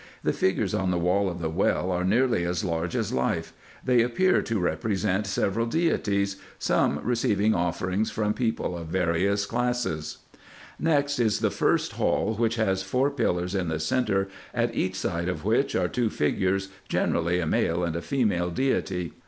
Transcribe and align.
The 0.23 0.33
figures 0.33 0.73
on 0.73 0.89
the 0.89 0.97
wall 0.97 1.29
of 1.29 1.37
the 1.39 1.49
well 1.51 1.91
are 1.91 2.03
nearly 2.03 2.43
as 2.43 2.63
large 2.63 2.95
as 2.95 3.13
life. 3.13 3.53
They 3.85 3.97
i 3.97 3.97
i 3.97 3.99
9A2 3.99 4.01
RESEARCHES 4.01 4.01
AND 4.01 4.01
OPERATIONS 4.01 4.13
appear 4.15 4.41
to 4.55 4.59
represent 4.59 5.27
several 5.27 5.65
deities; 5.67 6.35
some 6.57 6.99
receiving 7.03 7.53
offerings 7.53 8.09
from 8.09 8.33
peojjle 8.33 8.81
of 8.81 8.87
various 8.87 9.45
classes. 9.45 10.17
Next 10.79 11.19
is 11.19 11.39
the 11.41 11.51
first 11.51 11.91
hall, 11.91 12.33
which 12.33 12.55
has 12.55 12.81
four 12.81 13.11
pillars 13.11 13.53
in 13.53 13.67
the 13.67 13.79
centre, 13.79 14.27
at 14.55 14.73
each 14.73 14.95
side 14.95 15.29
of 15.29 15.45
which 15.45 15.75
are 15.75 15.87
two 15.87 16.09
figures, 16.09 16.69
generally 16.89 17.39
a 17.39 17.45
male 17.45 17.83
and 17.83 17.95
a 17.95 18.01
female 18.01 18.49
deity. 18.49 19.13